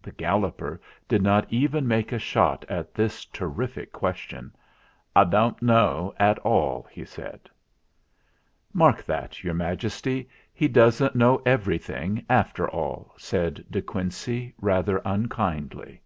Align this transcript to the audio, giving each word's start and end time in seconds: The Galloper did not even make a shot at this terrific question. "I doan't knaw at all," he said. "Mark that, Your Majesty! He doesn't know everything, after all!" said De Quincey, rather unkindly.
The 0.00 0.12
Galloper 0.12 0.80
did 1.08 1.22
not 1.22 1.52
even 1.52 1.88
make 1.88 2.12
a 2.12 2.20
shot 2.20 2.64
at 2.68 2.94
this 2.94 3.24
terrific 3.24 3.90
question. 3.92 4.54
"I 5.16 5.24
doan't 5.24 5.60
knaw 5.60 6.12
at 6.20 6.38
all," 6.38 6.86
he 6.88 7.04
said. 7.04 7.50
"Mark 8.72 9.02
that, 9.06 9.42
Your 9.42 9.54
Majesty! 9.54 10.28
He 10.54 10.68
doesn't 10.68 11.16
know 11.16 11.42
everything, 11.44 12.24
after 12.30 12.70
all!" 12.70 13.12
said 13.18 13.64
De 13.68 13.82
Quincey, 13.82 14.54
rather 14.60 14.98
unkindly. 15.04 16.00